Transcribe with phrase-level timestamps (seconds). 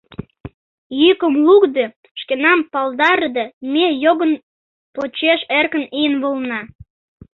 [0.99, 1.85] Йӱкым лукде,
[2.19, 4.31] шкенам палдарыде, ме йогын
[4.95, 6.61] почеш эркын ийын волена.